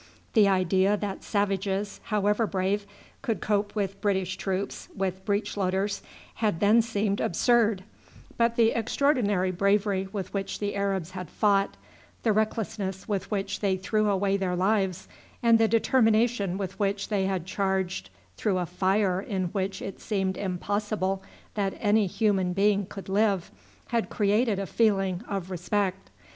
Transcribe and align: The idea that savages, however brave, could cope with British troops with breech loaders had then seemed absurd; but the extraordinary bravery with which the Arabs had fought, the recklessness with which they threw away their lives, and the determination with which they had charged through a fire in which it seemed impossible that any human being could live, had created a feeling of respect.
The 0.33 0.47
idea 0.47 0.97
that 0.97 1.23
savages, 1.23 1.99
however 2.05 2.47
brave, 2.47 2.87
could 3.21 3.39
cope 3.39 3.75
with 3.75 4.01
British 4.01 4.35
troops 4.35 4.89
with 4.95 5.23
breech 5.25 5.55
loaders 5.55 6.01
had 6.41 6.59
then 6.59 6.81
seemed 6.81 7.21
absurd; 7.21 7.83
but 8.35 8.55
the 8.55 8.71
extraordinary 8.71 9.51
bravery 9.51 10.07
with 10.11 10.33
which 10.33 10.57
the 10.57 10.75
Arabs 10.75 11.11
had 11.11 11.29
fought, 11.29 11.77
the 12.23 12.33
recklessness 12.33 13.07
with 13.07 13.29
which 13.29 13.59
they 13.59 13.77
threw 13.77 14.09
away 14.09 14.37
their 14.37 14.55
lives, 14.55 15.07
and 15.43 15.59
the 15.59 15.67
determination 15.67 16.57
with 16.57 16.79
which 16.79 17.09
they 17.09 17.27
had 17.27 17.45
charged 17.45 18.09
through 18.37 18.57
a 18.57 18.65
fire 18.65 19.21
in 19.21 19.49
which 19.49 19.83
it 19.83 19.99
seemed 20.01 20.35
impossible 20.35 21.21
that 21.53 21.75
any 21.79 22.07
human 22.07 22.53
being 22.53 22.87
could 22.87 23.07
live, 23.07 23.51
had 23.89 24.09
created 24.09 24.57
a 24.57 24.65
feeling 24.65 25.21
of 25.27 25.51
respect. 25.51 26.09